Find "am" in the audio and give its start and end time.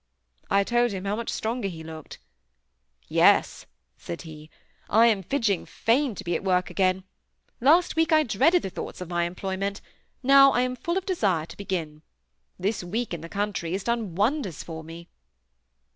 5.05-5.21, 10.61-10.75